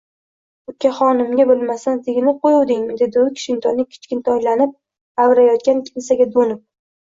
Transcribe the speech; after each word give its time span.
–Ukaxonimga 0.69 1.45
bilmasdan 1.51 1.99
teginib 2.07 2.41
qo‘yuvdingmi?– 2.47 2.97
dedi 3.03 3.23
u, 3.27 3.27
kichkintoyni 3.37 3.87
kichkintoylanib 3.93 4.77
avrayotgan 5.29 5.89
kimsaga 5.95 6.33
do‘nib 6.37 6.69